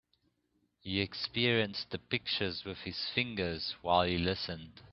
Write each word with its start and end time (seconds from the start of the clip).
He 0.79 0.99
experienced 0.99 1.91
the 1.91 1.99
pictures 1.99 2.65
with 2.65 2.79
his 2.85 2.99
fingers 3.13 3.75
while 3.83 4.01
he 4.01 4.17
listened. 4.17 4.81